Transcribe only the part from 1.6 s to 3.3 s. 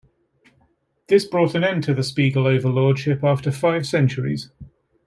end to the Spiegel overlordship